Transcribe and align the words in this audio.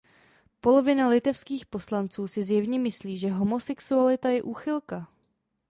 Polovina 0.61 1.07
litevských 1.07 1.65
poslanců 1.65 2.27
si 2.27 2.43
zjevně 2.43 2.79
myslí, 2.79 3.17
že 3.17 3.31
homosexualita 3.31 4.29
je 4.29 4.43
úchylka. 4.43 5.07